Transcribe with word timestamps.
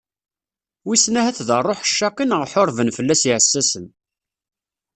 Wisen 0.87 1.15
ahat 1.19 1.39
d 1.47 1.49
ṛṛuḥ 1.65 1.79
ccaqi 1.89 2.25
neɣ 2.25 2.43
ḥurben 2.51 2.89
fell-as 2.97 3.21
yiɛessasen. 3.27 3.85